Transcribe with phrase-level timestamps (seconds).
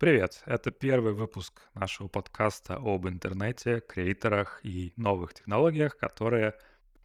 [0.00, 0.42] Привет!
[0.46, 6.54] Это первый выпуск нашего подкаста об интернете, креаторах и новых технологиях, которые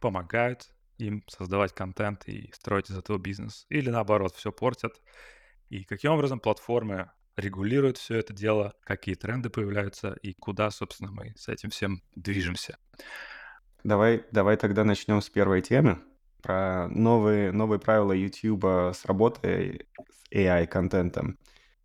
[0.00, 3.66] помогают им создавать контент и строить из этого бизнес.
[3.68, 4.94] Или наоборот, все портят.
[5.68, 11.34] И каким образом платформы регулируют все это дело, какие тренды появляются и куда, собственно, мы
[11.36, 12.78] с этим всем движемся.
[13.84, 16.00] Давай, давай тогда начнем с первой темы
[16.40, 21.38] про новые, новые правила YouTube с работой с AI-контентом.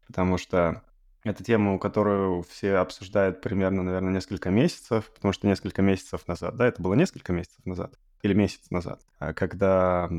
[0.08, 0.86] Потому что
[1.24, 6.68] это тема, которую все обсуждают примерно, наверное, несколько месяцев, потому что несколько месяцев назад, да,
[6.68, 10.10] это было несколько месяцев назад или месяц назад, а когда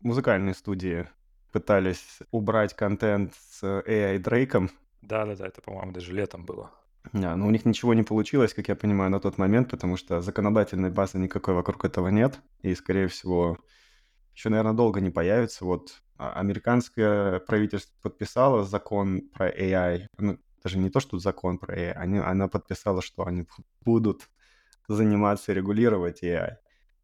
[0.00, 1.06] музыкальные студии
[1.52, 4.70] пытались убрать контент с AI Дрейком.
[5.02, 6.70] Да-да-да, это, по-моему, даже летом было.
[7.12, 10.20] Да, но у них ничего не получилось, как я понимаю, на тот момент, потому что
[10.20, 13.58] законодательной базы никакой вокруг этого нет, и, скорее всего,
[14.34, 15.64] еще, наверное, долго не появится.
[15.64, 21.76] Вот а, американское правительство подписало закон про AI, ну, даже не то, что закон про
[21.76, 23.46] AI, они, она подписала, что они
[23.82, 24.28] будут
[24.88, 26.56] заниматься регулировать AI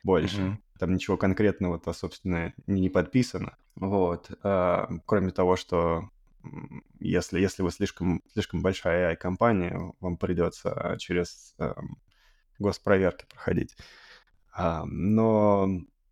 [0.03, 0.41] больше.
[0.41, 0.57] Mm-hmm.
[0.79, 3.57] Там ничего конкретного-то, собственно, не подписано.
[3.77, 4.31] Вот.
[4.43, 6.11] А, кроме того, что
[7.01, 11.73] если, если вы слишком, слишком большая AI-компания, вам придется через э,
[12.59, 13.77] госпроверки проходить.
[14.53, 15.69] А, но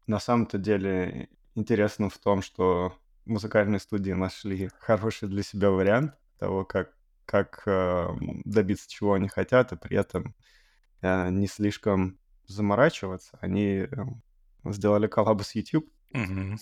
[0.07, 6.65] на самом-то деле интересно в том, что музыкальные студии нашли хороший для себя вариант того,
[6.65, 6.95] как,
[7.27, 8.09] как э,
[8.45, 10.35] добиться чего они хотят, и при этом
[11.01, 13.39] э, не слишком заморачиваться.
[13.41, 13.89] Они э,
[14.65, 15.89] сделали коллабу с YouTube.
[16.13, 16.59] Mm-hmm.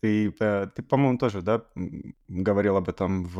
[0.00, 1.64] Ты, э, ты, по-моему, тоже, да,
[2.26, 3.36] говорил об этом в,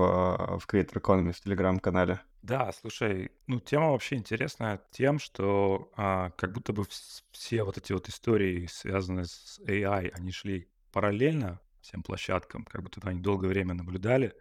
[0.60, 2.20] в Creator Economy, в Телеграм-канале?
[2.42, 6.84] Да, слушай, ну тема вообще интересная тем, что а, как будто бы
[7.32, 13.00] все вот эти вот истории, связанные с AI, они шли параллельно всем площадкам, как будто
[13.08, 14.32] они долгое время наблюдали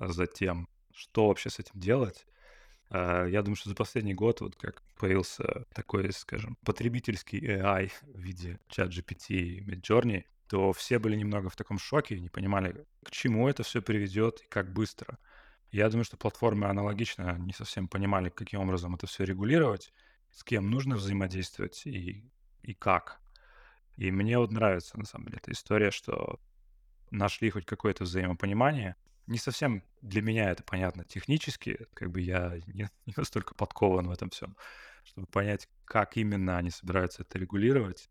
[0.00, 0.68] за тем,
[0.98, 2.26] что вообще с этим делать.
[2.90, 8.18] А, я думаю, что за последний год вот как появился такой, скажем, потребительский AI в
[8.18, 13.10] виде чат GPT и Midjourney, то все были немного в таком шоке, не понимали, к
[13.10, 15.18] чему это все приведет и как быстро.
[15.70, 19.92] Я думаю, что платформы аналогично не совсем понимали, каким образом это все регулировать,
[20.32, 22.24] с кем нужно взаимодействовать и,
[22.62, 23.20] и как.
[23.96, 26.40] И мне вот нравится, на самом деле, эта история, что
[27.10, 28.96] нашли хоть какое-то взаимопонимание.
[29.28, 34.10] Не совсем для меня это понятно технически, как бы я не, не настолько подкован в
[34.10, 34.56] этом всем,
[35.04, 38.10] чтобы понять, как именно они собираются это регулировать.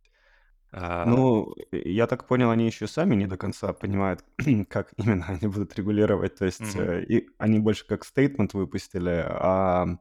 [0.72, 4.24] А, ну, я так понял, они еще сами не до конца понимают,
[4.70, 6.36] как именно они будут регулировать.
[6.36, 9.98] То есть э, и они больше как стейтмент выпустили, а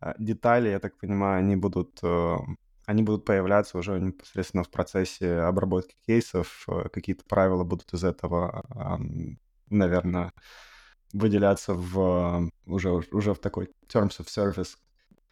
[0.00, 2.36] а детали, я так понимаю, они будут, э,
[2.86, 6.64] они будут появляться уже непосредственно в процессе обработки кейсов.
[6.68, 8.64] Э, какие-то правила будут из этого,
[9.70, 10.32] наверное,
[11.12, 14.76] выделяться в уже, уже в такой terms of service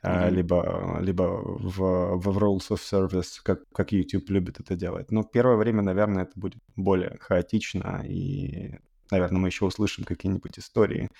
[0.06, 0.30] mm-hmm.
[0.30, 5.10] либо, либо в, в Rules of Service, как, как YouTube любит это делать.
[5.10, 8.78] Но первое время, наверное, это будет более хаотично, и,
[9.10, 11.10] наверное, мы еще услышим какие-нибудь истории,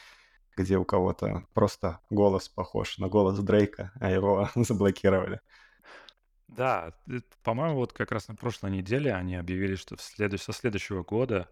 [0.57, 5.41] где у кого-то просто голос похож на голос Дрейка, а его заблокировали.
[6.49, 6.93] Да,
[7.43, 10.43] по-моему, вот как раз на прошлой неделе они объявили, что в следующ...
[10.43, 11.49] со следующего года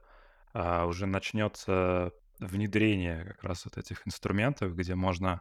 [0.55, 5.41] а, уже начнется внедрение как раз вот этих инструментов, где можно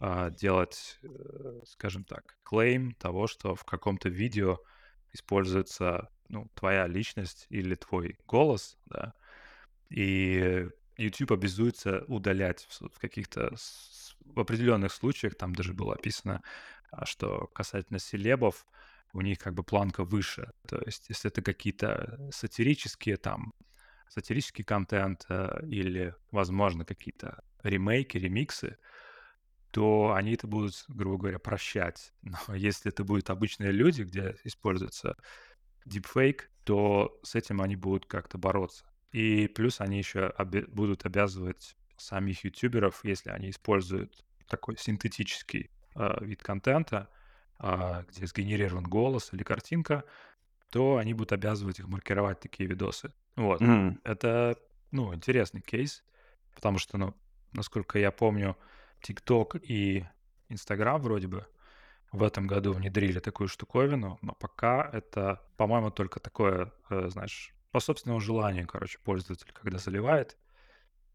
[0.00, 4.58] а, делать, э, скажем так, клейм того, что в каком-то видео
[5.12, 9.14] используется ну, твоя личность или твой голос, да,
[9.90, 13.54] и YouTube обязуется удалять в, каких-то
[14.24, 16.42] в определенных случаях, там даже было описано,
[16.90, 18.66] а, что касательно селебов,
[19.12, 20.52] у них как бы планка выше.
[20.66, 23.52] То есть, если это какие-то сатирические там,
[24.08, 28.78] сатирический контент э, или, возможно, какие-то ремейки, ремиксы,
[29.70, 32.12] то они это будут, грубо говоря, прощать.
[32.22, 35.16] Но если это будут обычные люди, где используется
[35.86, 38.86] deepfake, то с этим они будут как-то бороться.
[39.12, 46.24] И плюс они еще оби- будут обязывать самих ютуберов, если они используют такой синтетический э,
[46.24, 47.08] вид контента,
[47.60, 50.04] э, где сгенерирован голос или картинка,
[50.70, 53.12] то они будут обязывать их маркировать такие видосы.
[53.36, 53.60] Вот.
[53.60, 54.00] Mm.
[54.04, 54.56] Это,
[54.90, 56.02] ну, интересный кейс,
[56.54, 57.14] потому что, ну,
[57.52, 58.56] насколько я помню,
[59.06, 60.04] TikTok и
[60.48, 61.46] Instagram вроде бы
[62.12, 67.80] в этом году внедрили такую штуковину, но пока это, по-моему, только такое, э, знаешь, по
[67.80, 70.38] собственному желанию, короче, пользователь, когда заливает,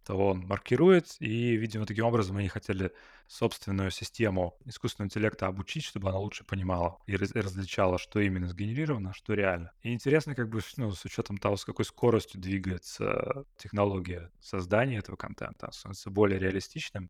[0.06, 2.92] то он маркирует, и, видимо, таким образом они хотели
[3.28, 9.14] собственную систему искусственного интеллекта обучить, чтобы она лучше понимала и различала, что именно сгенерировано, а
[9.14, 9.72] что реально.
[9.84, 15.16] И интересно, как бы, ну, с учетом того, с какой скоростью двигается технология создания этого
[15.16, 17.10] контента, становится более реалистичным,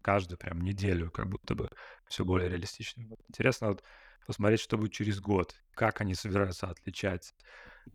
[0.00, 1.68] каждую прям неделю, как будто бы
[2.08, 3.06] все более реалистично.
[3.08, 3.82] Вот интересно вот
[4.26, 7.34] посмотреть, что будет через год, как они собираются отличать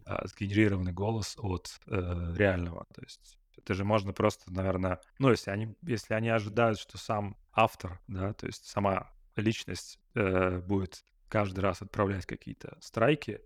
[0.06, 2.86] а, сгенерированный голос от э, реального.
[2.94, 3.38] То есть
[3.68, 8.32] это же можно просто, наверное, ну, если они, если они ожидают, что сам автор, да,
[8.32, 13.42] то есть сама личность э, будет каждый раз отправлять какие-то страйки,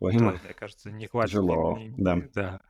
[0.00, 2.16] Ой, то, ну, мне кажется, не хватит ни, тяжело, ни- да.
[2.34, 2.60] да,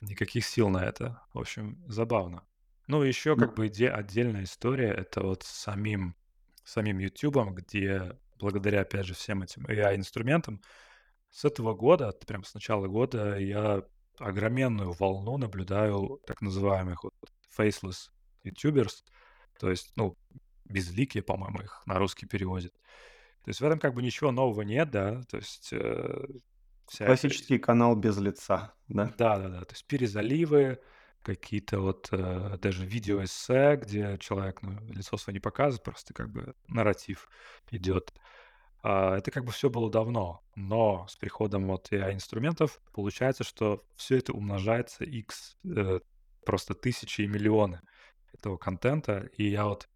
[0.00, 1.22] никаких сил на это.
[1.32, 2.42] В общем, забавно.
[2.88, 6.16] Ну, еще как бы иде- отдельная история, это вот с самим,
[6.64, 10.60] самим YouTube, где благодаря, опять же, всем этим AI-инструментам,
[11.30, 13.84] с этого года, прям с начала года, я
[14.18, 17.14] огроменную волну наблюдаю так называемых вот
[17.56, 18.10] faceless
[18.44, 19.04] YouTubers,
[19.58, 20.16] то есть, ну,
[20.64, 22.72] безликие, по-моему, их на русский переводят.
[23.44, 26.26] То есть в этом как бы ничего нового нет, да, то есть э,
[26.88, 29.12] вся эта классический канал без лица, да?
[29.16, 30.80] да-да-да, то есть перезаливы,
[31.22, 36.54] какие-то вот э, даже видеоэссе, где человек ну, лицо свое не показывает, просто как бы
[36.68, 37.28] нарратив
[37.70, 38.12] идет.
[38.14, 38.20] А,
[38.88, 44.32] это как бы все было давно, но с приходом вот AI-инструментов получается, что все это
[44.32, 46.00] умножается x э,
[46.44, 47.80] просто тысячи и миллионы
[48.32, 49.28] этого контента.
[49.36, 49.88] И я вот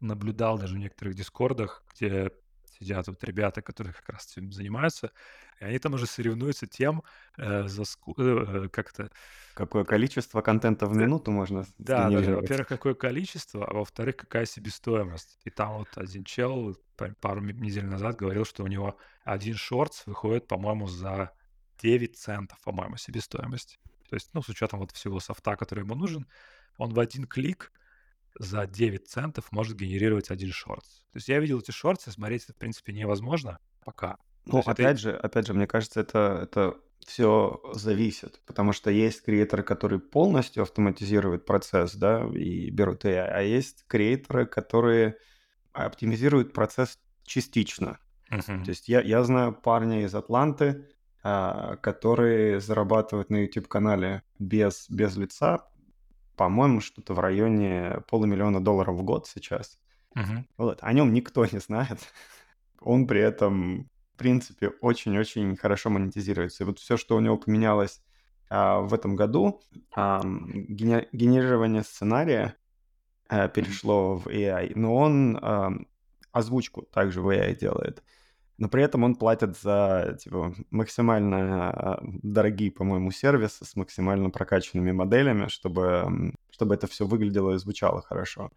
[0.00, 2.32] наблюдал даже в некоторых дискордах, где
[2.78, 5.12] сидят вот ребята, которые как раз этим занимаются,
[5.62, 7.04] и они там уже соревнуются тем,
[7.38, 9.10] э, за ску- э, как-то
[9.54, 12.36] Какое количество контента в минуту можно да, да, да.
[12.36, 15.38] Во-первых, какое количество, а во-вторых, какая себестоимость.
[15.44, 20.06] И там вот один чел па- пару недель назад говорил, что у него один шортс
[20.06, 21.30] выходит, по-моему, за
[21.80, 23.78] 9 центов, по-моему, себестоимость.
[24.08, 26.26] То есть, ну, с учетом вот всего софта, который ему нужен,
[26.76, 27.72] он в один клик
[28.38, 31.02] за 9 центов может генерировать один шортс.
[31.12, 34.16] То есть я видел эти шорты, смотреть это, в принципе, невозможно пока.
[34.48, 34.82] То Ну, есть это...
[34.82, 40.00] опять же, опять же, мне кажется, это, это все зависит, потому что есть креаторы, которые
[40.00, 45.16] полностью автоматизируют процесс, да, и берут AI, а есть креаторы, которые
[45.72, 47.98] оптимизируют процесс частично.
[48.62, 48.72] То Мгм.
[48.72, 50.88] есть я, я знаю парня из Атланты,
[51.22, 55.68] а, которые зарабатывают на YouTube-канале без, без лица,
[56.36, 59.78] по-моему, что-то в районе полумиллиона долларов в год сейчас.
[60.14, 60.44] Мгм.
[60.56, 60.78] Вот.
[60.82, 61.98] О нем никто не знает.
[62.80, 66.64] Он при этом, в принципе, очень-очень хорошо монетизируется.
[66.64, 68.02] И вот все, что у него поменялось
[68.50, 69.62] а, в этом году,
[69.92, 72.56] ам, гене- генерирование сценария
[73.28, 75.88] а, перешло в AI, но он ам,
[76.32, 78.02] озвучку также в AI делает.
[78.62, 84.92] Но при этом он платит за типа, максимально а, дорогие, по-моему, сервисы с максимально прокачанными
[84.92, 88.52] моделями, чтобы, чтобы это все выглядело и звучало хорошо.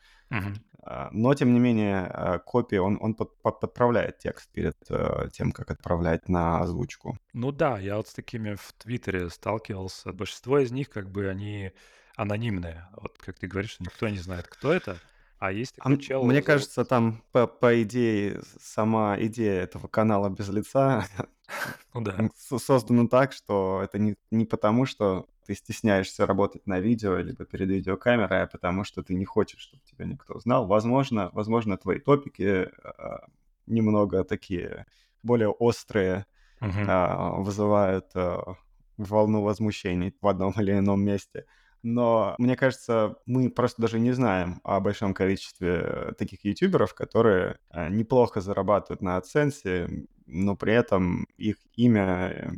[0.84, 5.30] А, Но, тем не менее, а, копии он, он под- под- подправляет текст перед э,
[5.34, 7.18] тем, как отправлять на озвучку.
[7.34, 10.14] Ну да, я вот с такими в Твиттере сталкивался.
[10.14, 11.72] Большинство из них, как бы, они
[12.16, 12.88] анонимные.
[12.96, 15.00] Вот как ты говоришь, никто не знает, кто это.
[15.46, 16.46] А есть А такой чел, мне зовут...
[16.48, 21.06] кажется, там по, по идее сама идея этого канала без лица
[21.94, 22.30] Ну да.
[22.36, 27.70] создана так, что это не, не потому, что ты стесняешься работать на видео либо перед
[27.70, 30.66] видеокамерой, а потому что ты не хочешь, чтобы тебя никто знал.
[30.68, 33.28] Возможно, возможно, твои топики а,
[33.68, 34.88] немного такие
[35.24, 36.26] более острые,
[36.60, 36.86] Мгм.
[36.90, 38.56] а, вызывают а,
[38.98, 41.46] волну возмущений в одном или ином месте.
[41.88, 47.60] Но мне кажется, мы просто даже не знаем о большом количестве э, таких ютуберов, которые
[47.70, 52.50] а, неплохо зарабатывают на AdSense, но при этом их имя э,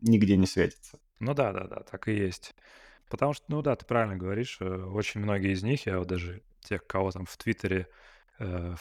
[0.00, 1.00] нигде не светится.
[1.18, 2.54] Ну да, да, да, так и есть.
[3.10, 6.44] Потому что, ну да, ты правильно говоришь, э, очень многие из них, я вот даже
[6.60, 7.88] тех, кого там в Твиттере
[8.38, 8.76] э,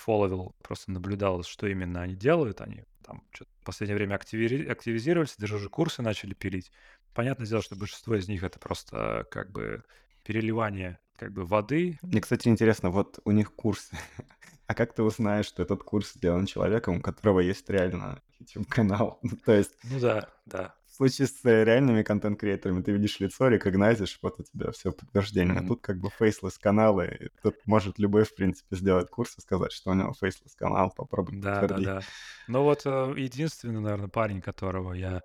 [0.61, 2.61] просто наблюдал, что именно они делают.
[2.61, 6.71] Они там что-то в последнее время активи- активизировались, даже уже курсы начали пилить.
[7.17, 9.83] Понятное дело, что большинство из них это просто как бы
[10.23, 11.97] переливание как бы воды.
[12.03, 13.89] Мне, кстати, интересно, вот у них курс.
[14.67, 19.17] А как ты узнаешь, что этот курс сделан человеком, у которого есть реально YouTube-канал?
[19.23, 20.75] Ну, То есть Ну да, да.
[20.85, 25.53] в случае с э, реальными контент-креаторами ты видишь лицо, рекогнайзишь, вот у тебя все подтверждение.
[25.53, 25.69] А Мгм.
[25.69, 29.89] тут как бы faceless каналы, тут может любой, в принципе, сделать курс и сказать, что
[29.89, 31.85] у него faceless канал, попробуй Да, да, подтверди.
[31.85, 32.01] да.
[32.47, 35.23] Ну вот э, единственный, наверное, парень, которого я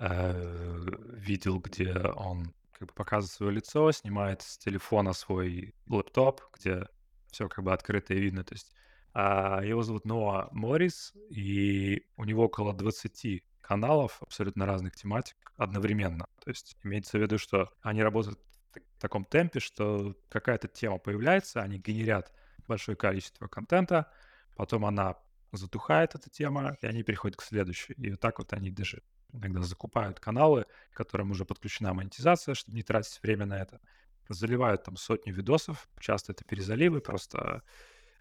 [0.00, 6.86] видел, где он как бы показывает свое лицо, снимает с телефона свой лэптоп, где
[7.30, 8.42] все как бы открыто и видно.
[8.42, 8.72] То есть
[9.12, 16.24] а, его зовут Ноа Моррис, и у него около 20 каналов абсолютно разных тематик одновременно.
[16.42, 20.98] То есть имеется в виду, что они работают в так- таком темпе, что какая-то тема
[20.98, 22.32] появляется, они генерят
[22.66, 24.10] большое количество контента,
[24.56, 25.16] потом она
[25.52, 27.94] затухает, эта тема, и они переходят к следующей.
[27.94, 32.76] И вот так вот они даже иногда закупают каналы, к которым уже подключена монетизация, чтобы
[32.76, 33.80] не тратить время на это.
[34.28, 37.62] Заливают там сотни видосов, часто это перезаливы, просто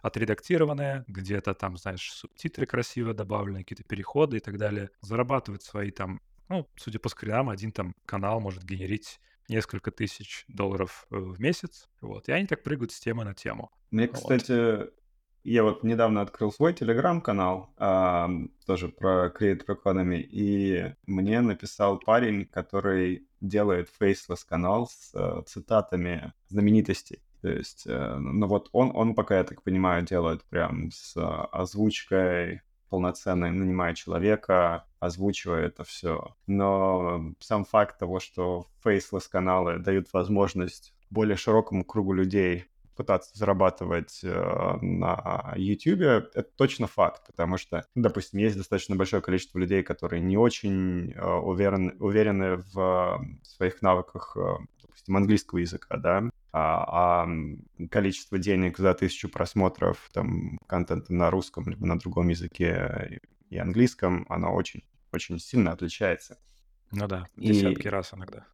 [0.01, 4.89] отредактированное, где-то там, знаешь, субтитры красиво добавлены, какие-то переходы и так далее.
[5.01, 11.05] Зарабатывают свои там, ну, судя по скринам, один там канал может генерить несколько тысяч долларов
[11.09, 11.89] э, в месяц.
[12.01, 12.29] Вот.
[12.29, 13.71] И они так прыгают с темы на тему.
[13.91, 14.93] Мне, Вот.
[15.43, 18.29] Я вот недавно открыл свой телеграм-канал, а,
[18.65, 26.34] тоже про Creator Economy, и мне написал парень, который делает faceless канал с э, цитатами
[26.50, 27.24] знаменитостей.
[27.41, 31.22] То есть, э, ну вот он, он пока, я так понимаю, делает прям с э,
[31.22, 36.36] озвучкой полноценной, нанимая человека, озвучивая это все.
[36.48, 42.65] Но сам факт того, что faceless каналы дают возможность более широкому кругу людей
[43.00, 49.58] пытаться зарабатывать э, на YouTube, это точно факт, потому что, допустим, есть достаточно большое количество
[49.58, 56.29] людей, которые не очень э, уверен, уверены в своих навыках, э, допустим, английского языка, да,
[56.51, 57.29] а, а
[57.89, 64.25] количество денег за тысячу просмотров там контента на русском либо на другом языке и английском,
[64.27, 66.38] оно очень, очень сильно отличается.
[66.91, 67.89] Ну да, десятки и...
[67.89, 68.46] раз иногда.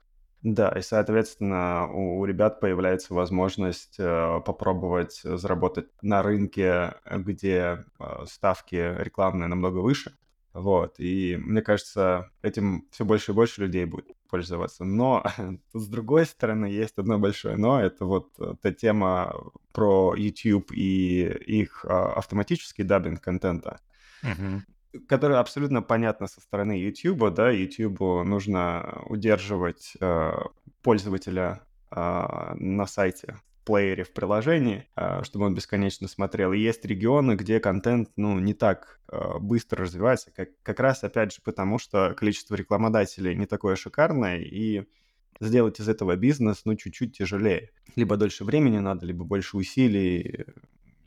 [0.45, 8.25] Да, и, соответственно, у, у ребят появляется возможность э, попробовать заработать на рынке, где э,
[8.27, 10.15] ставки рекламные намного выше.
[10.53, 14.83] Вот, и мне кажется, этим все больше и больше людей будет пользоваться.
[14.83, 15.23] Но
[15.73, 19.33] с другой стороны есть одно большое но, это вот э, та тема
[19.73, 23.79] про YouTube и их э, автоматический даббинг контента.
[24.21, 24.63] Мгм
[25.07, 30.31] которое абсолютно понятно со стороны YouTube, да, YouTube нужно удерживать э,
[30.81, 31.61] пользователя
[31.91, 36.53] э, на сайте, в плеере, в приложении, э, чтобы он бесконечно смотрел.
[36.53, 41.33] И есть регионы, где контент, ну, не так э, быстро развивается, как, как раз, опять
[41.33, 44.85] же, потому что количество рекламодателей не такое шикарное, и
[45.39, 47.71] сделать из этого бизнес, ну, чуть-чуть тяжелее.
[47.95, 50.45] Либо дольше времени надо, либо больше усилий,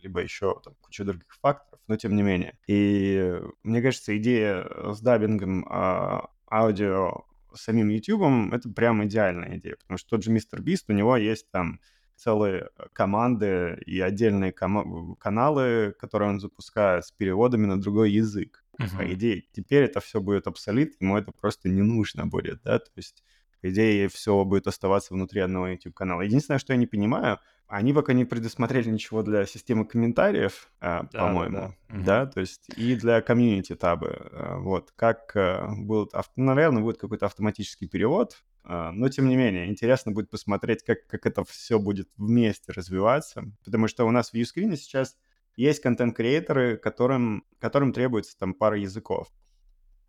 [0.08, 2.58] либо еще там, куча других факторов, но тем не менее.
[2.66, 7.24] И мне кажется, идея с даббингом а, аудио
[7.54, 11.50] самим YouTube это прям идеальная идея, потому что тот же Мистер Бист, у него есть
[11.50, 11.80] там
[12.16, 18.64] целые команды и отдельные ком- каналы, которые он запускает с переводами на другой язык.
[18.80, 18.96] Uh-huh.
[18.96, 22.90] По идее, теперь это все будет обсолит, ему это просто не нужно будет, да, то
[22.96, 23.24] есть
[23.62, 26.22] идее, все будет оставаться внутри одного YouTube-канала.
[26.22, 31.18] Единственное, что я не понимаю, они пока не предусмотрели ничего для системы комментариев, э, да,
[31.18, 32.04] по-моему, да, да.
[32.04, 36.98] да, то есть и для комьюнити табы, э, вот, как э, будет, ну, наверное, будет
[36.98, 41.78] какой-то автоматический перевод, э, но тем не менее, интересно будет посмотреть, как, как это все
[41.78, 45.16] будет вместе развиваться, потому что у нас в Uscreen сейчас
[45.56, 49.28] есть контент-креаторы, которым, которым требуется там пара языков.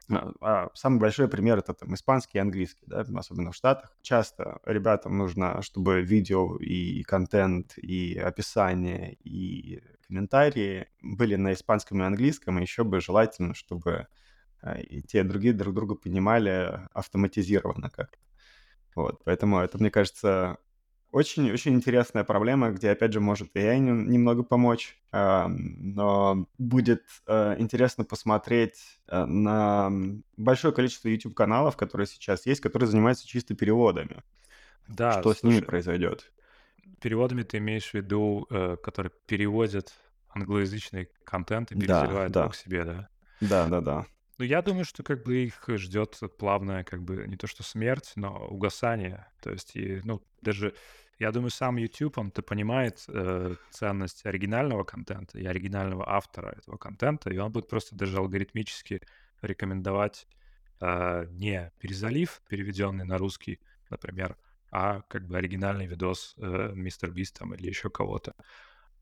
[0.09, 3.95] А, самый большой пример это там испанский и английский, да, особенно в Штатах.
[4.01, 12.05] Часто ребятам нужно, чтобы видео и контент, и описание, и комментарии были на испанском и
[12.05, 14.07] английском, и еще бы желательно, чтобы
[14.61, 18.17] а, и те, и другие друг друга понимали автоматизированно как
[18.95, 20.57] Вот, поэтому это, мне кажется,
[21.11, 27.55] очень-очень интересная проблема, где, опять же, может и AI немного помочь, э, но будет э,
[27.57, 29.91] интересно посмотреть э, на
[30.37, 34.23] большое количество YouTube-каналов, которые сейчас есть, которые занимаются чисто переводами.
[34.87, 36.31] Да, Что слушай, с ними произойдет?
[37.01, 39.93] Переводами ты имеешь в виду, э, которые переводят
[40.29, 42.39] англоязычный контент и перезаливают да, да.
[42.41, 43.09] его к себе, да?
[43.41, 44.05] Да, да, да.
[44.39, 48.13] Ну, я думаю, что как бы их ждет плавная, как бы не то что смерть,
[48.15, 49.27] но угасание.
[49.41, 50.73] То есть, и, ну, даже
[51.19, 57.29] я думаю, сам YouTube, он-то понимает э, ценность оригинального контента и оригинального автора этого контента,
[57.29, 59.01] и он будет просто даже алгоритмически
[59.41, 60.25] рекомендовать
[60.79, 64.37] э, не перезалив, переведенный на русский, например,
[64.71, 68.33] а как бы оригинальный видос э, Мистер Бист там или еще кого-то.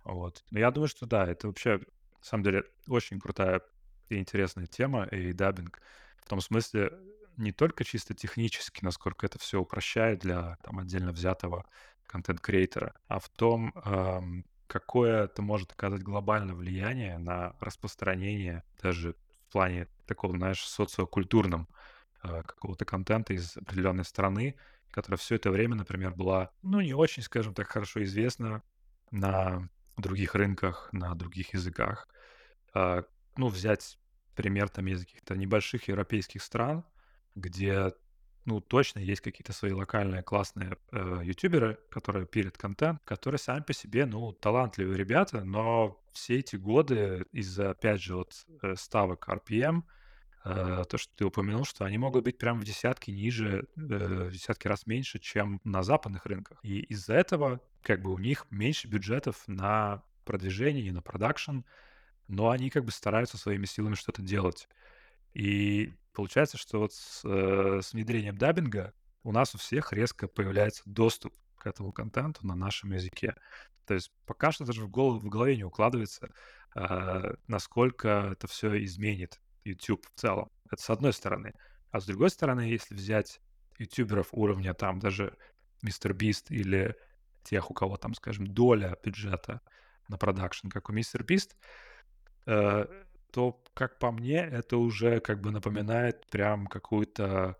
[0.03, 0.43] Вот.
[0.49, 3.61] Но я думаю, что да, это вообще, на самом деле, очень крутая
[4.09, 5.81] и интересная тема, и даббинг.
[6.23, 6.91] В том смысле,
[7.37, 11.65] не только чисто технически, насколько это все упрощает для там отдельно взятого
[12.07, 19.15] контент-креатора, а в том, эм, какое это может оказать глобальное влияние на распространение даже
[19.47, 21.67] в плане такого, знаешь, социокультурном
[22.23, 24.55] э, какого-то контента из определенной страны,
[24.91, 28.63] которая все это время, например, была, ну, не очень, скажем так, хорошо известна
[29.11, 32.07] на других рынках, на других языках.
[32.73, 33.03] Э,
[33.37, 33.97] ну, взять
[34.35, 36.83] пример там из каких-то небольших европейских стран,
[37.35, 37.91] где
[38.47, 43.73] ну, точно есть какие-то свои локальные классные э, ютуберы, которые пилят контент, которые сами по
[43.73, 49.83] себе, ну, талантливые ребята, но все эти годы из-за, опять же, вот э, ставок RPM,
[50.45, 53.79] э, то, что ты упомянул, что они могут быть прям в десятки ниже, э,
[54.29, 56.59] в десятки раз меньше, чем на западных рынках.
[56.63, 61.59] И из-за этого как бы у них меньше бюджетов на продвижение, ни на продакшн,
[62.27, 64.67] но они как бы стараются своими силами что-то делать.
[65.33, 68.93] И получается, что вот с, э, с внедрением даббинга
[69.23, 73.35] у нас у всех резко появляется доступ к этому контенту на нашем языке.
[73.85, 76.29] То есть пока что даже в, голову, в голове не укладывается,
[76.75, 80.49] э, насколько это все изменит YouTube в целом.
[80.71, 81.53] Это с одной стороны.
[81.91, 83.39] А с другой стороны, если взять
[83.77, 85.37] ютуберов уровня там даже
[85.81, 86.95] Мистер Бист или
[87.43, 89.61] тех, у кого там, скажем, доля бюджета
[90.07, 91.55] на продакшн, как у Мистер Бист,
[93.31, 97.57] то, как по мне, это уже как бы напоминает прям какую-то,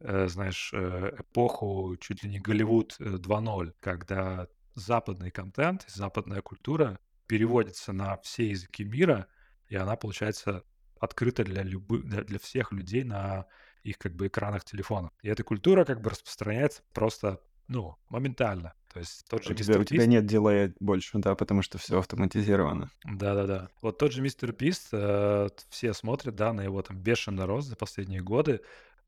[0.00, 7.92] э, знаешь, э, эпоху чуть ли не Голливуд 2.0, когда западный контент, западная культура переводится
[7.92, 9.26] на все языки мира,
[9.66, 10.64] и она, получается,
[11.00, 13.46] открыта для любых, для всех людей на
[13.82, 15.12] их как бы экранах телефонов.
[15.22, 18.74] И эта культура как бы распространяется просто, ну, моментально.
[18.98, 22.00] То есть тот же у тебя, у тебя нет дела больше, да, потому что все
[22.00, 22.90] автоматизировано.
[23.04, 23.68] Да-да-да.
[23.80, 27.76] Вот тот же Мистер Пист, э, все смотрят, да, на его там бешеный рост за
[27.76, 28.60] последние годы,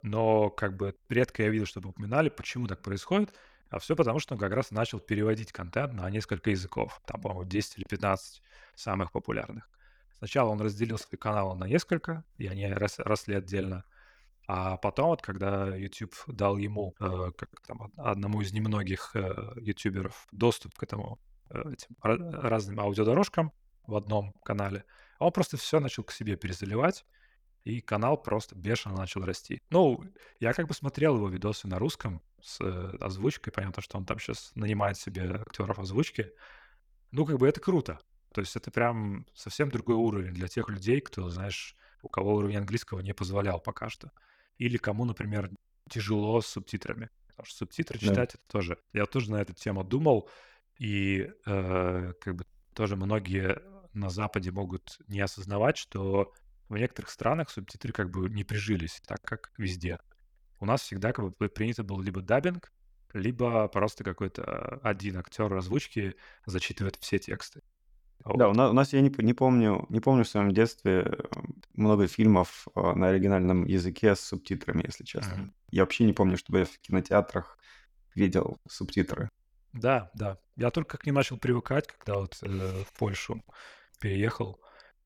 [0.03, 3.35] но как бы редко я видел, чтобы упоминали, почему так происходит.
[3.69, 7.03] А все потому, что он как раз начал переводить контент на несколько языков.
[7.05, 8.43] Там, по-моему, 10 или 15
[8.77, 9.69] самых популярных.
[10.19, 13.85] Сначала он разделил свой канал на несколько, и они росли отдельно.
[14.53, 20.27] А потом, вот когда YouTube дал ему, э, как там, одному из немногих э, ютуберов,
[20.33, 23.53] доступ к этому э, этим разным аудиодорожкам
[23.87, 24.85] в одном канале,
[25.21, 27.07] он просто все начал к себе перезаливать,
[27.63, 29.63] и канал просто бешено начал расти.
[29.71, 30.03] Ну,
[30.41, 34.19] я как бы смотрел его видосы на русском с э, озвучкой, понятно, что он там
[34.19, 36.33] сейчас нанимает себе актеров озвучки.
[37.13, 38.01] Ну, как бы это круто.
[38.35, 42.57] То есть это прям совсем другой уровень для тех людей, кто, знаешь, у кого уровень
[42.57, 44.11] английского не позволял пока что
[44.61, 45.51] или кому, например,
[45.89, 47.09] тяжело с субтитрами.
[47.29, 48.07] Потому что субтитры да.
[48.07, 48.79] читать это тоже.
[48.93, 50.29] Я тоже на эту тему думал,
[50.79, 53.59] и э, как бы тоже многие
[53.95, 56.35] на Западе могут не осознавать, что
[56.69, 59.99] в некоторых странах субтитры как бы не прижились так, как везде.
[60.61, 62.71] У нас всегда как бы принято было либо даббинг,
[63.15, 67.63] либо просто какой-то один актер озвучки зачитывает все тексты.
[68.25, 71.23] Да, у нас, у нас я не, не помню, не помню в своем детстве э,
[71.75, 75.35] много фильмов э, на оригинальном языке с субтитрами, если честно.
[75.37, 75.55] Мгм.
[75.71, 77.59] Я вообще не помню, чтобы я в кинотеатрах
[78.15, 79.31] видел субтитры.
[79.73, 80.39] Да, да.
[80.57, 83.43] Я только к ним начал привыкать, когда вот э, в Польшу
[84.01, 84.61] переехал,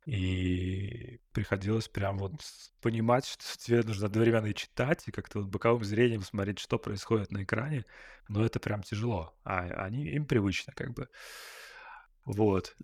[0.07, 2.33] и приходилось прям вот
[2.81, 7.31] понимать, что тебе нужно одновременно и читать, и как-то вот боковым зрением смотреть, что происходит
[7.31, 7.85] на экране.
[8.29, 9.35] Но это прям тяжело.
[9.45, 11.09] А они им привычно как бы.
[12.25, 12.75] Вот.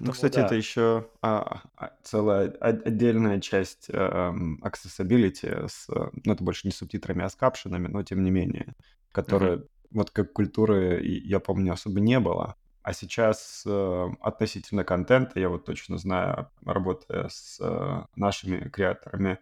[0.00, 6.66] Ну, кстати, это еще а, а, целая отдельная часть эм, accessibility с, ну, это больше
[6.66, 8.74] не субтитрами, а с капшенами, но тем не менее,
[9.12, 12.56] которые вот как культуры, я помню, особо не было.
[12.82, 19.38] А сейчас э, относительно контента, я вот точно знаю, работая с э, нашими креаторами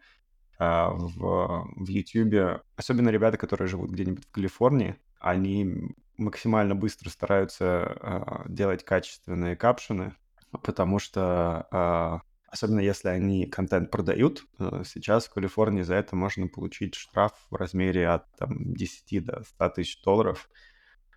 [0.60, 7.96] э, в, в YouTube, особенно ребята, которые живут где-нибудь в Калифорнии, они максимально быстро стараются
[8.00, 10.14] э, делать качественные капшены,
[10.62, 16.48] потому что а, особенно если они контент продают, э, сейчас в Калифорнии за это можно
[16.48, 20.48] получить штраф в размере от там, 10 до 100 тысяч долларов,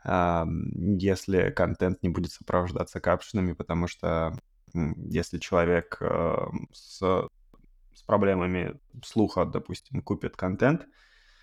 [0.04, 4.38] если контент не будет сопровождаться капшенами, потому что
[4.74, 6.36] если человек э,
[6.74, 10.86] с, с проблемами слуха, допустим, купит контент,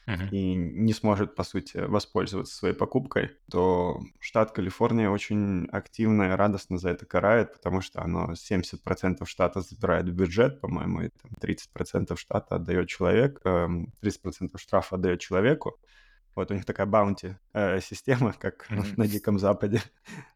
[0.06, 0.30] uh-huh.
[0.30, 6.78] и не сможет, по сути, воспользоваться своей покупкой, то штат Калифорния очень активно и радостно
[6.78, 12.16] за это карает, потому что оно 70% штата забирает в бюджет, по-моему, и там 30%
[12.16, 15.78] штата отдает человек, 30% эм, штрафа отдает человеку.
[16.34, 18.94] Вот у них такая баунти э, система, как mm-hmm.
[18.96, 19.82] на Диком Западе.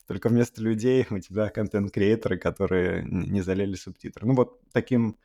[0.06, 4.26] Только вместо людей у тебя контент-креаторы, которые не залили субтитры.
[4.26, 5.16] Ну вот таким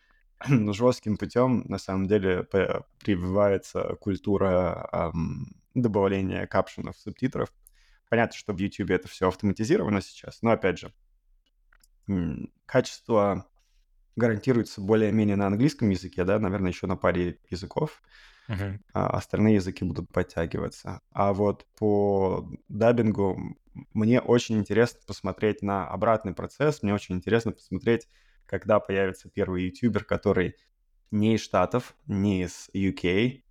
[0.73, 7.53] жестким путем на самом деле прививается культура эм, добавления капшенов, субтитров.
[8.09, 10.93] Понятно, что в YouTube это все автоматизировано сейчас, но опять же,
[12.65, 13.45] качество
[14.15, 18.01] гарантируется более-менее на английском языке, да, наверное, еще на паре языков.
[18.49, 18.79] Uh-huh.
[18.93, 20.99] А остальные языки будут подтягиваться.
[21.11, 23.57] А вот по дабингу
[23.93, 28.09] мне очень интересно посмотреть на обратный процесс, мне очень интересно посмотреть,
[28.51, 30.57] когда появится первый ютубер, который
[31.09, 33.43] не из Штатов, не из UK,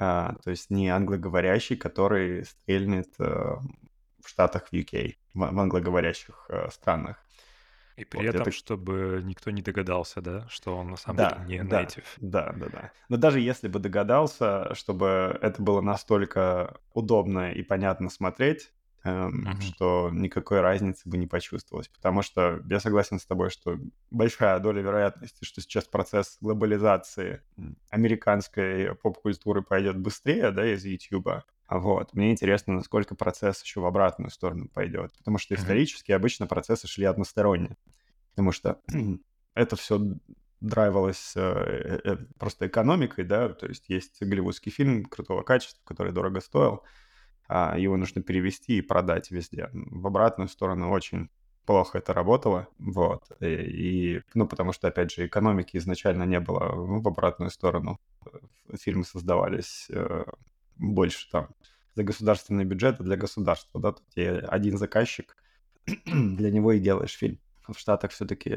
[0.00, 3.60] а, то есть не англоговорящий, который стрельнет а,
[4.22, 7.24] в Штатах в UK, в, в англоговорящих а, странах.
[7.96, 8.50] И при вот этом, это...
[8.50, 12.04] чтобы никто не догадался, да, что он на самом да, деле не да, native.
[12.16, 12.92] Да, да, да.
[13.08, 18.72] Но даже если бы догадался, чтобы это было настолько удобно и понятно смотреть,
[19.28, 19.60] Мгм.
[19.60, 21.88] что никакой разницы бы не почувствовалось.
[21.88, 23.78] Потому что я согласен с тобой, что
[24.10, 27.42] большая доля вероятности, что сейчас процесс глобализации
[27.90, 31.44] американской поп-культуры пойдет быстрее, да, из Ютуба.
[31.66, 32.14] А Вот.
[32.14, 35.12] Мне интересно, насколько процесс еще в обратную сторону пойдет.
[35.18, 37.76] Потому что исторически обычно процессы шли односторонне.
[38.30, 38.80] Потому что
[39.54, 40.00] это все
[40.60, 46.12] драйвалось э, э, э, просто экономикой, да, то есть есть голливудский фильм крутого качества, который
[46.12, 46.82] дорого стоил,
[47.48, 49.70] его нужно перевести и продать везде.
[49.72, 51.30] В обратную сторону очень
[51.64, 57.02] плохо это работало, вот, и, ну, потому что, опять же, экономики изначально не было ну,
[57.02, 58.00] в обратную сторону.
[58.24, 60.24] Э, Фильмы создавались э,
[60.76, 61.48] больше там
[61.94, 65.36] за государственный бюджет, а для государства, да, тут один заказчик,
[66.06, 67.38] для него и делаешь фильм.
[67.66, 68.56] В Штатах все-таки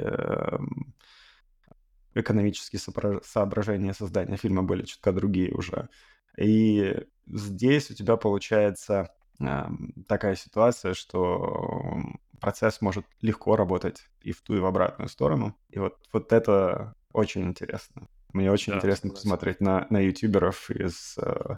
[2.14, 5.90] экономические сопро- соображения создания фильма были чутка другие уже.
[6.38, 6.96] И
[7.34, 12.02] здесь у тебя получается ам, такая ситуация, что
[12.40, 15.56] процесс может легко работать и в ту, и в обратную сторону.
[15.70, 18.08] И вот, вот это очень интересно.
[18.34, 19.24] Мне очень Да, интересно согласен.
[19.24, 21.58] посмотреть на, на ютуберов из, э,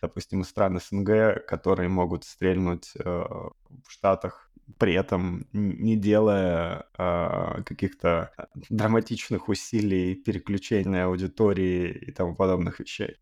[0.00, 3.52] допустим, из стран СНГ, которые могут стрельнуть э, в
[3.88, 8.32] Штатах при этом не делая а, каких-то
[8.70, 13.16] драматичных усилий, переключения аудитории и тому подобных вещей.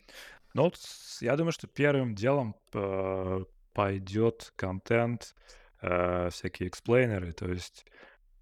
[0.54, 0.72] Ну,
[1.20, 5.34] я думаю, что первым делом э, пойдет контент,
[5.80, 7.86] э, всякие эксплейнеры, то есть,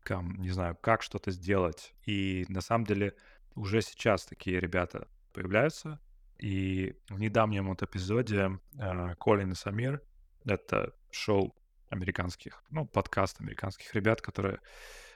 [0.03, 1.92] кам- не знаю, как что-то сделать.
[2.07, 3.14] И на самом деле
[3.55, 6.01] уже сейчас такие ребята появляются.
[6.38, 10.01] И в недавнем вот эпизоде э, Колин и Самир,
[10.44, 11.55] это шоу
[11.90, 14.61] американских, ну, подкаст американских ребят, которые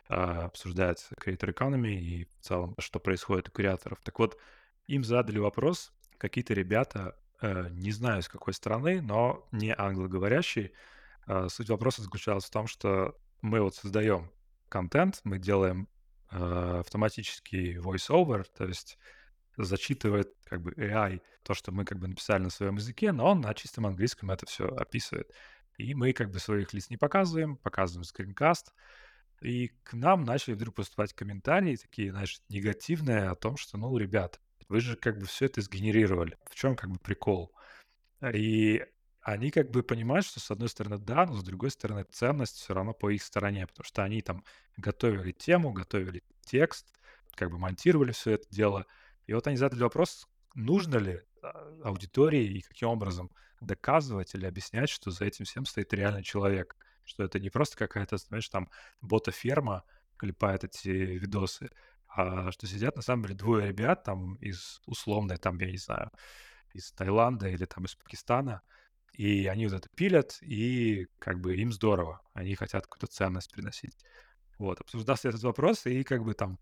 [0.09, 4.01] э, обсуждают Creator Economy и в целом, что происходит у креаторов.
[4.03, 4.39] Так вот,
[4.87, 10.71] им задали вопрос, какие-то ребята, э, не знаю, с какой страны, но не англоговорящие.
[11.27, 14.31] Э, суть вопроса заключалась в том, что мы вот создаем
[14.69, 15.89] контент, мы делаем
[16.31, 18.99] э, автоматический voice-over, то есть
[19.57, 23.41] зачитывает как бы AI то, что мы как бы написали на своем языке, но он
[23.41, 25.29] на чистом английском это все описывает.
[25.77, 28.73] И мы как бы своих лиц не показываем, показываем скринкаст,
[29.41, 34.41] и к нам начали вдруг поступать комментарии такие, знаешь, негативные о том, что, ну, ребят,
[34.73, 36.39] вы же как бы все это сгенерировали.
[36.51, 37.53] В чем как бы прикол?
[38.33, 38.83] И
[39.21, 42.73] они как бы понимают, что с одной стороны да, но с другой стороны ценность все
[42.73, 44.43] равно по их стороне, потому что они там
[44.79, 46.87] готовили тему, готовили текст,
[47.35, 48.87] как бы монтировали все это дело.
[49.27, 51.51] И вот они задали вопрос, нужно ли а,
[51.85, 53.31] аудитории и каким образом
[53.61, 58.17] доказывать или объяснять, что за этим всем стоит реальный человек, что это не просто какая-то,
[58.17, 58.71] знаешь, там
[59.03, 59.85] бота-ферма
[60.17, 61.69] клепает эти видосы,
[62.15, 66.11] что сидят на самом деле двое ребят там из условной, там, я не знаю,
[66.73, 68.63] из Таиланда или там из Пакистана,
[69.13, 73.97] и они вот это пилят, и как бы им здорово, они хотят какую-то ценность приносить.
[74.59, 76.59] Вот, обсуждался этот вопрос, и как бы там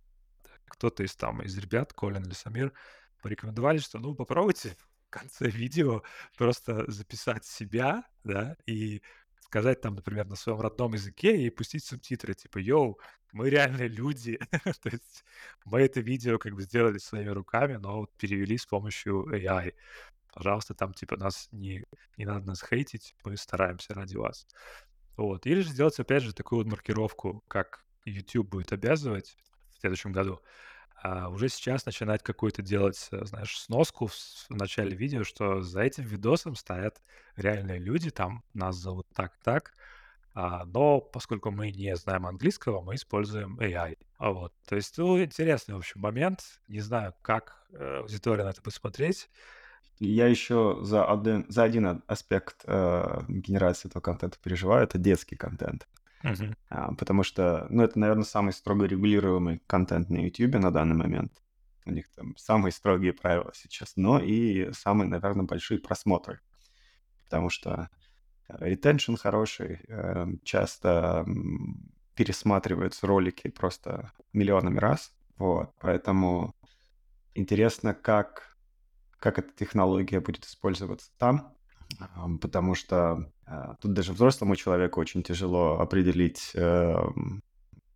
[0.67, 2.73] кто-то из там, из ребят, Колин или Самир,
[3.23, 6.03] порекомендовали, что ну попробуйте в конце видео
[6.37, 9.03] просто записать себя, да, и
[9.51, 13.01] сказать там, например, на своем родном языке и пустить субтитры, типа, йоу,
[13.33, 14.39] мы реальные люди,
[14.83, 15.25] то есть
[15.65, 19.75] мы это видео как бы сделали своими руками, но вот перевели с помощью AI.
[20.33, 21.85] Пожалуйста, там типа нас не,
[22.17, 24.47] не надо нас хейтить, мы стараемся ради вас.
[25.17, 25.47] Вот.
[25.47, 29.37] Или же сделать, опять же, такую вот маркировку, как YouTube будет обязывать
[29.75, 30.41] в следующем году,
[31.03, 35.81] а уже сейчас начинать какую-то делать, э, знаешь, сноску в, в начале видео, что за
[35.81, 37.01] этим видосом стоят
[37.37, 39.73] реальные люди, там нас зовут так-так,
[40.35, 43.99] а, но поскольку мы не знаем английского, мы используем AI.
[44.19, 44.53] А вот.
[44.67, 46.61] То есть, ну, интересный, в общем, момент.
[46.69, 49.29] Не знаю, как э, аудитория на это будет смотреть.
[49.99, 55.89] Я еще за один, за один аспект э, генерации этого контента переживаю, это детский контент.
[56.69, 61.33] А, потому что, ну, это, наверное, самый строго регулируемый контент на YouTube на данный момент.
[61.87, 66.41] У них там самые строгие правила сейчас, но и самые, наверное, большие просмотры.
[67.25, 67.89] Потому что
[68.49, 71.25] ретеншн хороший, э, часто
[72.15, 75.13] пересматриваются ролики просто миллионами раз.
[75.39, 76.55] Вот, поэтому
[77.35, 78.59] интересно, как,
[79.19, 81.60] как эта технология будет использоваться там, Ам,
[82.41, 87.43] потому что а, тут даже взрослому человеку очень тяжело определить, эм,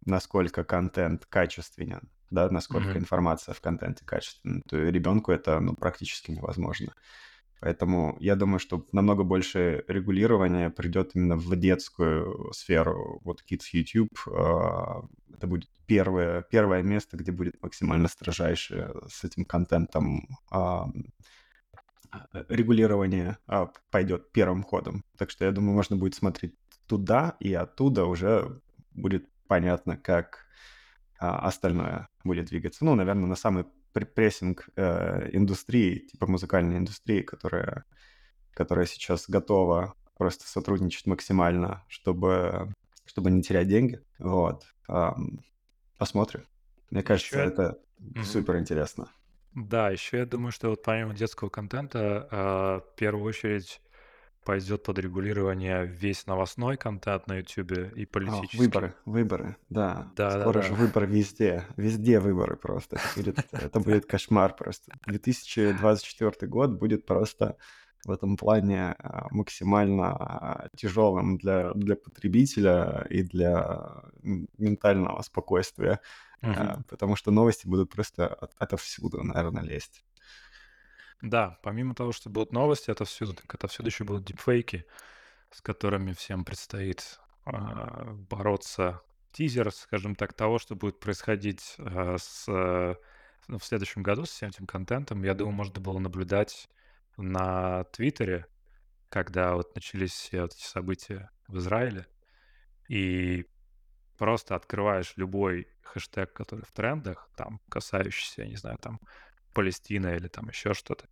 [0.07, 2.99] насколько контент качественен, да, насколько Мгм.
[2.99, 4.61] информация в контенте качественна.
[4.69, 6.93] То ребенку это ну, практически невозможно.
[7.61, 13.21] Поэтому я думаю, что намного больше регулирования придет именно в детскую сферу.
[13.25, 19.45] Вот Kids YouTube а, это будет первое, первое место, где будет максимально строжайшее с этим
[19.45, 20.29] контентом
[22.49, 25.05] регулирование а, пойдет первым ходом.
[25.17, 26.55] Так что я думаю, можно будет смотреть
[26.87, 28.61] туда, и оттуда уже
[28.93, 30.47] будет понятно, как
[31.19, 32.85] а, остальное будет двигаться.
[32.85, 37.85] Ну, наверное, на самый прессинг э, индустрии, типа музыкальной индустрии, которая,
[38.53, 42.73] которая сейчас готова просто сотрудничать максимально, чтобы,
[43.05, 44.01] чтобы не терять деньги.
[44.19, 44.65] Вот.
[44.89, 45.41] Um,
[45.97, 46.45] посмотрим.
[46.91, 47.49] Мне кажется, еще...
[47.49, 48.25] это mm-hmm.
[48.25, 49.09] супер интересно.
[49.55, 52.37] Да, еще я думаю, что вот помимо детского контента, э,
[52.93, 53.81] в первую очередь
[54.45, 58.59] пойдет под регулирование весь новостной контент на YouTube и политический.
[58.59, 60.13] А, выборы, выборы, да.
[60.17, 62.97] Да, Скоро да, же выборы везде, везде выборы просто.
[62.97, 64.93] Это будет, это будет кошмар просто.
[65.07, 67.57] 2024 год будет просто
[68.05, 76.01] в этом плане а, максимально а, тяжелым для, для потребителя и для ментального спокойствия,
[76.51, 76.85] угу.
[76.89, 80.05] потому что новости будут просто от, отовсюду, наверное, лезть.
[81.23, 84.85] Да, помимо того, что будут новости отовсюду, так отовсюду еще будут дипфейки,
[85.51, 89.01] с которыми всем предстоит э, бороться.
[89.33, 92.95] Тизер, скажем так, того, что будет происходить э, с, э,
[93.49, 96.69] ну, в следующем году с всем этим контентом, я думаю, можно было наблюдать
[97.17, 98.47] на Твиттере,
[99.09, 102.07] когда вот начались все вот эти события в Израиле,
[102.89, 103.47] и
[104.19, 109.01] просто открываешь любой хэштег, который в трендах, там, касающийся, я не знаю, там,
[109.53, 111.09] Палестина или там еще что-то.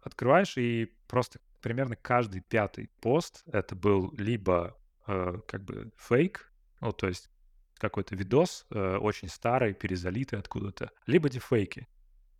[0.00, 6.92] Открываешь, и просто примерно каждый пятый пост это был либо э, как бы фейк, ну,
[6.92, 7.30] то есть
[7.74, 11.86] какой-то видос э, очень старый, перезалитый откуда-то, либо дефейки,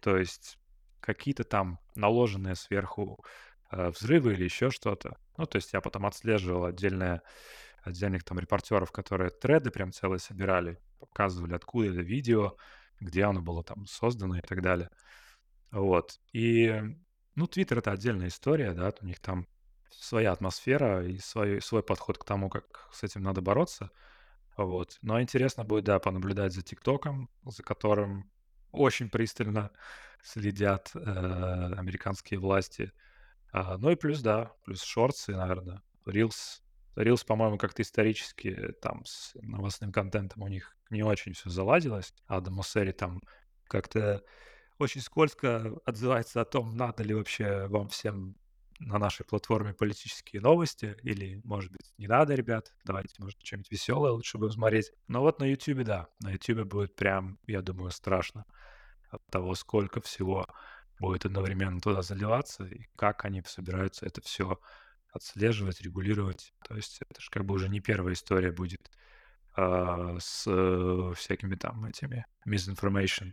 [0.00, 0.58] то есть
[1.00, 3.24] какие-то там наложенные сверху
[3.70, 5.16] э, взрывы или еще что-то.
[5.36, 7.22] Ну, то есть я потом отслеживал отдельные,
[7.82, 12.56] отдельных там репортеров, которые треды прям целые собирали, показывали, откуда это видео,
[13.00, 14.90] где оно было там создано и так далее.
[15.70, 16.18] Вот.
[16.32, 16.80] И,
[17.34, 19.46] ну, Твиттер— это отдельная история, да, у них там
[19.90, 23.90] своя атмосфера и свой, свой подход к тому, как с этим надо бороться.
[24.56, 24.98] Вот.
[25.02, 28.30] Но интересно будет, да, понаблюдать за ТикТоком, за которым
[28.72, 29.70] очень пристально
[30.22, 32.92] следят э, американские власти.
[33.52, 36.60] А, ну и плюс, да, плюс шорты, наверное, Reels.
[36.98, 42.12] Reels, по-моему, как-то исторически там с новостным контентом у них не очень все заладилось.
[42.26, 43.20] Адам Моссери там
[43.68, 44.22] как-то
[44.78, 48.36] очень скользко отзывается о том, надо ли вообще вам всем
[48.80, 54.12] на нашей платформе политические новости, или, может быть, не надо, ребят, давайте, может, что-нибудь веселое
[54.12, 54.92] лучше будем смотреть.
[55.08, 58.44] Но вот на YouTube, да, на YouTube будет прям, я думаю, страшно
[59.10, 60.46] от того, сколько всего
[61.00, 64.58] будет одновременно туда заливаться, и как они собираются это все
[65.12, 66.52] отслеживать, регулировать.
[66.66, 68.90] То есть это же как бы уже не первая история будет
[69.56, 73.32] э, с э, всякими там этими misinformation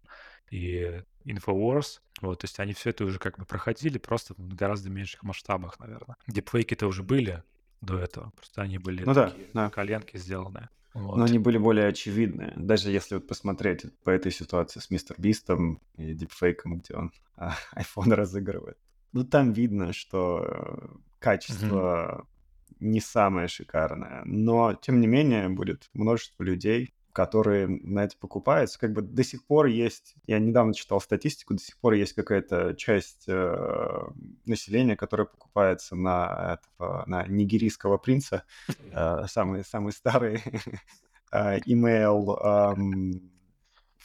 [0.51, 1.99] и Infowars.
[2.21, 5.79] Вот, то есть они все это уже как бы проходили, просто в гораздо меньших масштабах,
[5.79, 6.17] наверное.
[6.27, 7.43] Дипфейки-то уже были
[7.81, 9.69] до этого, просто они были ну, такие да, да.
[9.69, 10.69] коленки сделаны.
[10.93, 11.17] Вот.
[11.17, 12.53] Но они были более очевидные.
[12.55, 17.53] Даже если вот посмотреть по этой ситуации с Мистер Бистом и дипфейком, где он а,
[17.75, 18.77] iPhone разыгрывает.
[19.11, 20.87] Ну, там видно, что э,
[21.25, 22.27] качество
[22.69, 22.75] mm-hmm.
[22.81, 24.21] не самое шикарное.
[24.25, 28.79] Но, тем не менее, будет множество людей, которые на это покупаются.
[28.79, 32.75] Как бы до сих пор есть, я недавно читал статистику, до сих пор есть какая-то
[32.75, 34.03] часть э,
[34.45, 38.43] населения, которая покупается на, этого, на нигерийского принца,
[38.91, 40.43] э, самый, самый старый
[41.31, 43.31] э, эм,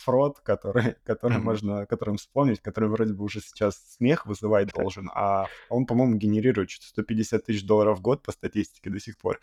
[0.01, 1.43] фрод, который, который mm-hmm.
[1.43, 6.71] можно, которым вспомнить, который вроде бы уже сейчас смех вызывать должен, а он, по-моему, генерирует
[6.71, 9.41] что-то 150 тысяч долларов в год по статистике до сих пор.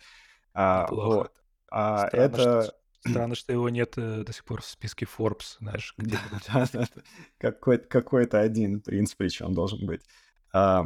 [0.54, 1.32] А, вот.
[1.70, 2.62] А Странно, это...
[2.62, 2.74] Что
[3.06, 6.90] Странно, что его нет э, до сих пор в списке Forbes, знаешь, где-нибудь.
[7.38, 10.02] Какой-то какой один принц причем должен быть.
[10.52, 10.84] А,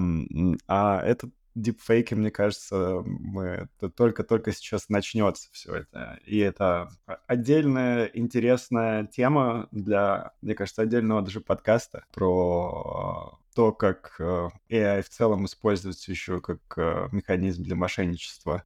[0.66, 6.18] а этот дипфейки, мне кажется, мы только-только сейчас начнется все это.
[6.24, 6.88] И это
[7.26, 15.08] отдельная интересная тема для, мне кажется, отдельного даже подкаста про то, как э, AI в
[15.10, 18.64] целом используется еще как э, механизм для мошенничества.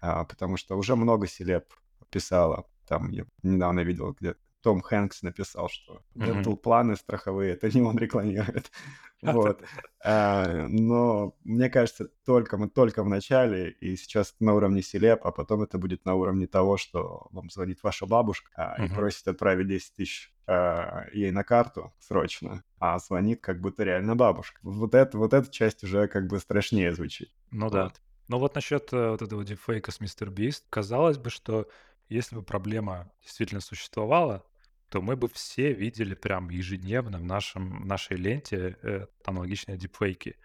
[0.00, 1.64] А, потому что уже много селеб
[2.10, 7.82] писала там я недавно видел, где том Хэнкс написал, что dental планы страховые, это не
[7.82, 8.70] он рекламирует.
[9.22, 9.62] Вот.
[10.02, 15.30] А, но мне кажется, только мы только в начале, и сейчас на уровне селеп, а
[15.30, 19.68] потом это будет на уровне того, что вам звонит ваша бабушка а, и просит отправить
[19.68, 24.58] 10 тысяч а, ей на карту срочно, а звонит как будто реально бабушка.
[24.62, 27.28] Вот, это, вот эта часть уже как бы страшнее звучит.
[27.50, 27.92] Ну да.
[28.28, 31.68] Но вот насчет э, вот этого дефейка с Мистер Бист, казалось бы, что
[32.08, 34.44] если бы проблема действительно существовала,
[34.90, 40.36] то мы бы все видели прям ежедневно в, нашем, нашей ленте э, аналогичные дипфейки.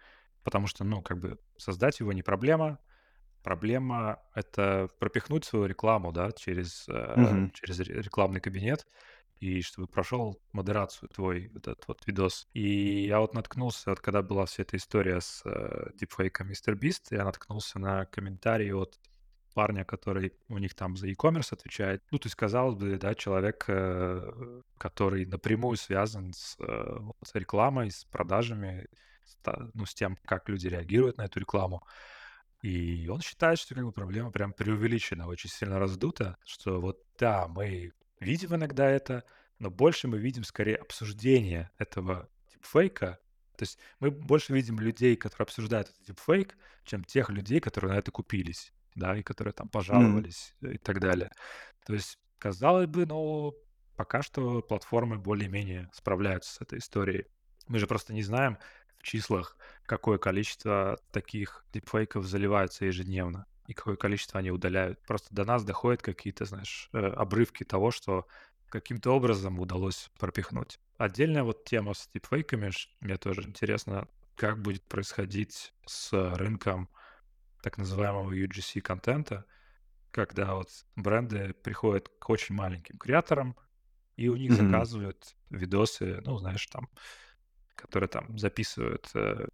[0.44, 2.80] Потому что, ну, как бы создать его не проблема,
[3.44, 7.52] проблема- это пропихнуть свою рекламу, да, через, э, Мгм.
[7.54, 8.88] через ре рекламный кабинет,
[9.40, 12.48] и чтобы прошел модерацию твой этот вот видос.
[12.54, 17.26] И я вот наткнулся, вот когда была вся эта история с, э, дипфейком MrBeast, я
[17.26, 19.00] наткнулся на комментарий от
[19.56, 22.04] парня, который у них там за e-commerce отвечает.
[22.12, 27.90] Ну, то есть, казалось бы, да, человек, э, который напрямую связан с, э, с рекламой,
[27.90, 28.88] с продажами,
[29.24, 29.38] с
[29.74, 31.82] ну, с тем, как люди реагируют на эту рекламу.
[32.62, 37.48] И он считает, что как бы проблема прям преувеличена, очень сильно раздута, что вот да,
[37.48, 39.24] мы видим иногда это,
[39.60, 43.20] но больше мы видим скорее обсуждение этого дипфейка.
[43.56, 47.98] То есть мы больше видим людей, которые обсуждают этот дипфейк, чем тех людей, которые на
[48.00, 51.32] это купились, да, и которые там пожаловались э, и так далее.
[51.86, 53.54] То есть, казалось бы, ну,
[53.96, 57.26] пока что платформы более-менее справляются с этой историей.
[57.68, 58.58] Мы же просто не знаем
[58.98, 65.02] в числах, какое количество таких дипфейков заливаются ежедневно и какое количество они удаляют.
[65.06, 68.28] Просто до нас доходят какие-то, знаешь, э, обрывки того, что
[68.70, 70.80] каким-то образом удалось пропихнуть.
[70.98, 76.90] Отдельная вот тема с дипфейками, мне тоже интересно, как будет происходить с рынком
[77.66, 79.48] так называемого UGC-контента,
[80.12, 83.58] когда вот бренды приходят к очень маленьким креаторам,
[84.18, 84.86] и у них Мгм.
[84.94, 86.90] заказывают видосы, ну, знаешь, там,
[87.76, 89.48] которые там записывают э,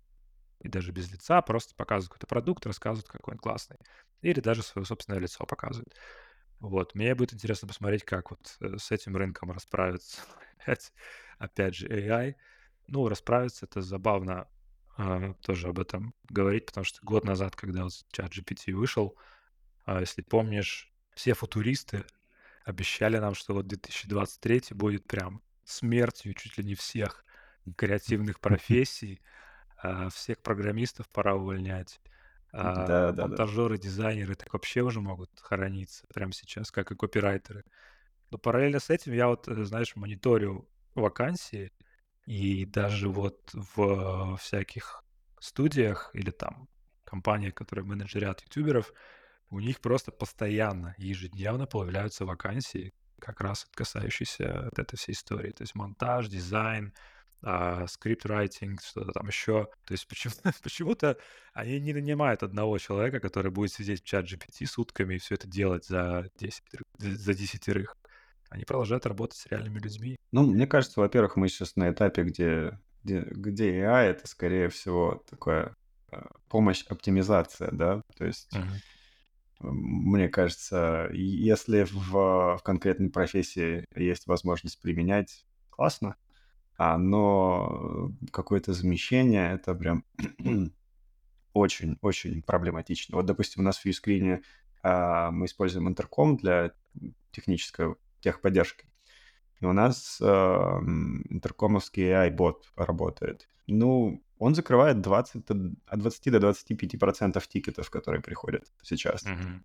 [0.61, 3.77] и даже без лица, просто показывают какой-то продукт, рассказывают, какой он классный.
[4.21, 5.95] Или даже свое собственное лицо показывают.
[6.59, 6.95] Вот.
[6.95, 10.21] Мне будет интересно посмотреть, как вот э, с этим рынком расправиться.
[11.39, 12.35] Опять, же, AI.
[12.87, 14.47] Ну, расправиться это забавно а,
[15.41, 19.17] тоже об этом говорить, потому что год назад, когда вот чат GPT вышел,
[19.85, 22.05] а, если помнишь, все футуристы
[22.65, 27.25] обещали нам, что вот 2023 будет прям смертью чуть ли не всех
[27.77, 29.21] креативных профессий,
[29.77, 32.01] а, всех программистов пора увольнять.
[32.53, 33.17] А, Да-да-да.
[33.17, 37.65] монтажеры, дизайнеры так вообще уже могут хорониться прямо сейчас, как и копирайтеры.
[38.31, 41.71] Но параллельно с этим я вот, э, знаешь, мониторю вакансии,
[42.25, 45.03] и даже вот в всяких
[45.39, 46.67] студиях или там
[47.03, 48.93] компаниях, которые менеджерят ютуберов,
[49.49, 55.51] у них просто постоянно, ежедневно появляются вакансии, как раз касающиеся вот этой всей истории.
[55.51, 56.93] То есть монтаж, дизайн,
[57.43, 59.67] а, скрипт-райтинг, что-то там еще.
[59.85, 61.17] То есть почему- почему-то
[61.53, 65.47] они не нанимают одного человека, который будет сидеть в чат GPT сутками и все это
[65.47, 66.63] делать за 10,
[66.97, 67.95] за десятерых.
[68.51, 70.17] Они продолжают работать с реальными людьми.
[70.33, 75.23] Ну, мне кажется, во-первых, мы сейчас на этапе, где, где, где AI это, скорее всего,
[75.29, 75.73] такая
[76.11, 78.53] э, помощь, оптимизация, да, то есть
[79.61, 86.17] м, мне кажется, если в, в конкретной профессии есть возможность применять, классно,
[86.77, 90.03] а, но какое-то замещение, это прям
[91.53, 93.15] очень-очень проблематично.
[93.15, 94.41] Вот, допустим, у нас в Юскрине
[94.83, 96.73] а, мы используем интерком для
[97.31, 98.85] технической техподдержки.
[99.59, 103.47] И у нас, ам, интеркомовский AI-бот работает.
[103.67, 109.23] Ну, он закрывает 20 д от двадцати до двадцати пяти процентов тикетов, которые приходят сейчас.
[109.25, 109.63] Мгм.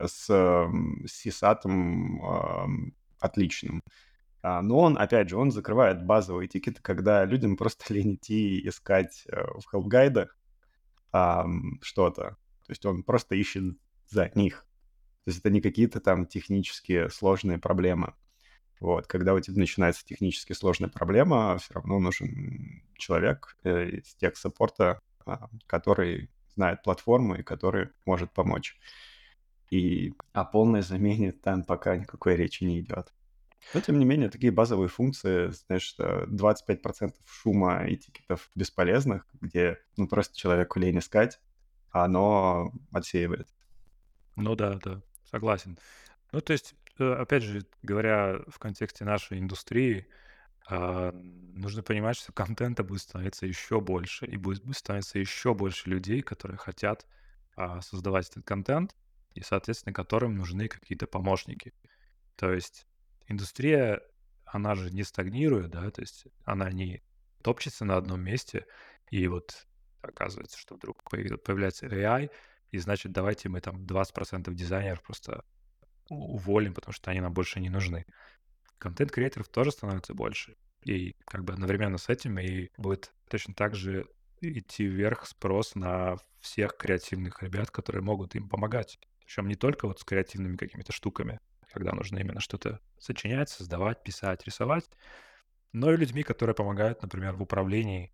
[0.00, 3.82] С, ам, с сисатом, ам, отличным.
[4.42, 9.24] А, но он, опять же, он закрывает базовые тикеты, когда людям просто лень идти искать,
[9.28, 10.36] э, в хелпгайдах,
[11.10, 12.36] ам, что-то.
[12.66, 14.66] То есть он просто ищет за них.
[15.28, 18.14] То есть это не какие-то там технические сложные проблемы.
[18.80, 25.02] Вот, когда у тебя начинается технически сложная проблема, все равно нужен человек э, из тех-саппорта,
[25.26, 28.78] а, который знает платформу и который может помочь.
[29.68, 33.12] И о полной замене там пока никакой речи не идет.
[33.74, 39.76] Но, тем не менее, такие базовые функции, знаешь, э, 25% шума и тикетов бесполезных, где
[39.98, 41.38] ну, просто человеку лень искать,
[41.90, 43.50] а оно отсеивает.
[44.36, 45.78] Ну да, да, согласен.
[46.32, 50.06] Ну, то есть, э, опять же, говоря в контексте нашей индустрии,
[50.68, 56.22] а, нужно понимать, что контента будет становиться еще больше, и будет становиться еще больше людей,
[56.22, 57.06] которые хотят
[57.56, 58.94] а, создавать этот контент,
[59.34, 61.72] и, соответственно, которым нужны какие-то помощники.
[62.36, 62.86] То есть
[63.28, 64.02] индустрия,
[64.44, 67.02] она же не стагнирует, да, то есть она не
[67.42, 68.66] топчется на одном месте,
[69.10, 69.66] и вот
[70.02, 72.30] оказывается, что вдруг появ- появляется AI,
[72.70, 75.44] и значит, давайте мы там 20% дизайнеров просто
[76.08, 78.06] уволим, потому что они нам больше не нужны.
[78.78, 80.56] Контент-креаторов тоже становится больше.
[80.84, 84.06] И как бы одновременно с этим и будет точно так же
[84.40, 88.98] идти вверх спрос на всех креативных ребят, которые могут им помогать.
[89.20, 91.40] Причем не только вот с креативными какими-то штуками,
[91.72, 94.88] когда нужно именно что-то сочинять, создавать, писать, рисовать,
[95.72, 98.12] но и людьми, которые помогают, например, в управлении,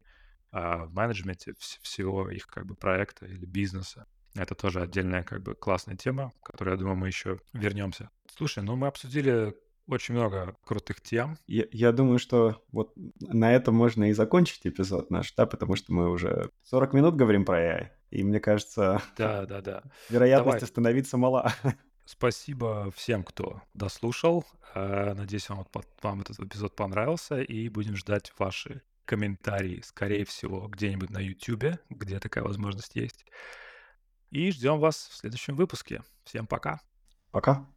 [0.50, 4.06] а, в менеджменте вс- всего их как бы проекта или бизнеса.
[4.34, 8.10] Это тоже отдельная как бы классная тема, к которой, я думаю, мы еще вернемся.
[8.36, 9.54] Слушай, ну мы обсудили
[9.86, 11.38] очень много крутых тем.
[11.46, 15.92] Я, я думаю, что вот на этом можно и закончить эпизод наш, да, потому что
[15.92, 19.82] мы уже 40 минут говорим про AI, и мне кажется, Да, да, да.
[20.08, 20.62] вероятность Давай.
[20.62, 21.52] остановиться мала.
[22.06, 24.44] Спасибо всем, кто дослушал.
[24.74, 25.66] Э, Надеюсь, вам,
[26.02, 32.18] вам этот эпизод понравился, и будем ждать ваши комментарии, скорее всего, где-нибудь на YouTube, где
[32.20, 33.26] такая возможность есть.
[34.34, 36.02] И ждем вас в следующем выпуске.
[36.24, 36.80] Всем пока.
[37.30, 37.68] Пока.